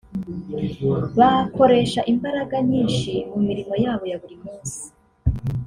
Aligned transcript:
bakoresha 1.19 1.99
imbaraga 2.13 2.55
nyinshi 2.69 3.11
mu 3.31 3.39
mirimo 3.47 3.73
yabo 3.83 4.03
ya 4.11 4.17
buri 4.21 4.35
munsi 4.43 4.81